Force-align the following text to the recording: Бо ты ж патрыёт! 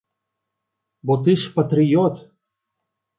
Бо 1.09 1.17
ты 1.27 1.35
ж 1.41 1.51
патрыёт! 1.57 2.15